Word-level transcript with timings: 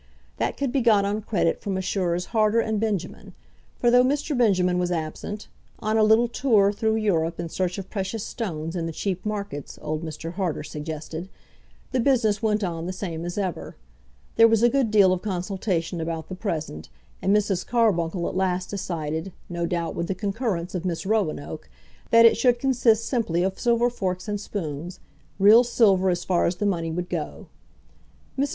That 0.37 0.57
could 0.57 0.71
be 0.71 0.81
got 0.81 1.05
on 1.05 1.21
credit 1.21 1.61
from 1.61 1.75
Messrs. 1.75 2.25
Harter 2.33 2.59
and 2.59 2.79
Benjamin; 2.79 3.35
for 3.77 3.91
though 3.91 4.03
Mr. 4.03 4.35
Benjamin 4.35 4.79
was 4.79 4.91
absent, 4.91 5.47
on 5.77 5.95
a 5.95 6.01
little 6.03 6.27
tour 6.27 6.71
through 6.71 6.95
Europe 6.95 7.39
in 7.39 7.49
search 7.49 7.77
of 7.77 7.87
precious 7.91 8.23
stones 8.23 8.75
in 8.75 8.87
the 8.87 8.91
cheap 8.93 9.23
markets, 9.23 9.77
old 9.79 10.01
Mr. 10.03 10.33
Harter 10.33 10.63
suggested, 10.63 11.29
the 11.91 11.99
business 11.99 12.41
went 12.41 12.63
on 12.63 12.87
the 12.87 12.91
same 12.91 13.23
as 13.25 13.37
ever. 13.37 13.75
There 14.37 14.47
was 14.47 14.63
a 14.63 14.69
good 14.69 14.89
deal 14.89 15.13
of 15.13 15.21
consultation 15.21 16.01
about 16.01 16.29
the 16.29 16.35
present, 16.35 16.89
and 17.21 17.31
Mrs. 17.31 17.63
Carbuncle 17.67 18.27
at 18.27 18.35
last 18.35 18.71
decided, 18.71 19.31
no 19.49 19.67
doubt 19.67 19.93
with 19.93 20.07
the 20.07 20.15
concurrence 20.15 20.73
of 20.73 20.83
Miss 20.83 21.05
Roanoke, 21.05 21.69
that 22.09 22.25
it 22.25 22.37
should 22.37 22.57
consist 22.57 23.05
simply 23.05 23.43
of 23.43 23.59
silver 23.59 23.87
forks 23.87 24.27
and 24.27 24.41
spoons, 24.41 24.99
real 25.37 25.63
silver 25.63 26.09
as 26.09 26.23
far 26.23 26.47
as 26.47 26.55
the 26.55 26.65
money 26.65 26.89
would 26.89 27.07
go. 27.07 27.49
Mrs. 28.35 28.49